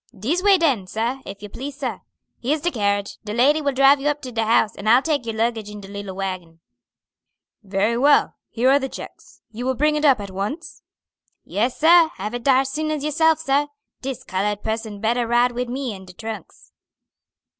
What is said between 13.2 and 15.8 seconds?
sah. Dis cullad person better ride wid